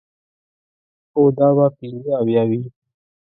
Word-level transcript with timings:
هو، 1.13 1.23
دا 1.37 1.47
به 1.57 1.65
پنځه 1.77 2.11
اویا 2.21 2.43
وي. 2.49 2.61